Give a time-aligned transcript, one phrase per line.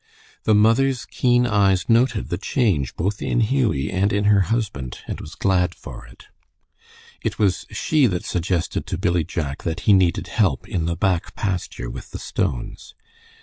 [0.45, 5.21] The mother's keen eyes noted the change both in Hughie and in her husband, and
[5.21, 6.25] was glad for it.
[7.21, 11.35] It was she that suggested to Billy Jack that he needed help in the back
[11.35, 12.95] pasture with the stones.